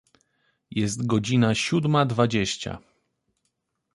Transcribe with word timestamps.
Jest 0.71 1.05
godzina 1.07 1.55
siódma 1.55 2.05
dwadzieścia. 2.05 2.77